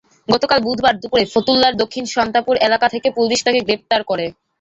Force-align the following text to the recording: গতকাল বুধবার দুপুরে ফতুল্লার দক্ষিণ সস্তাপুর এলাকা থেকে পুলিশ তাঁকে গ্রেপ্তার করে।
গতকাল 0.27 0.59
বুধবার 0.65 0.95
দুপুরে 1.01 1.23
ফতুল্লার 1.33 1.73
দক্ষিণ 1.81 2.03
সস্তাপুর 2.07 2.55
এলাকা 2.67 2.87
থেকে 2.93 3.07
পুলিশ 3.17 3.39
তাঁকে 3.43 3.61
গ্রেপ্তার 3.67 4.01
করে। 4.03 4.25